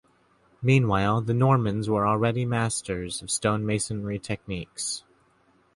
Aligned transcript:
Meanwhile, 0.63 1.21
the 1.21 1.33
Normans 1.35 1.87
were 1.87 2.07
already 2.07 2.43
masters 2.43 3.21
of 3.21 3.29
stonemasonry 3.29 4.19
techniques. 4.19 5.03